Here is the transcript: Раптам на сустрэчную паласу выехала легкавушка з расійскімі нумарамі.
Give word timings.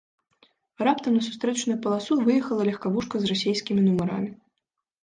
Раптам 0.87 1.13
на 1.17 1.21
сустрэчную 1.27 1.77
паласу 1.83 2.17
выехала 2.25 2.61
легкавушка 2.71 3.15
з 3.23 3.35
расійскімі 3.35 3.81
нумарамі. 3.91 4.31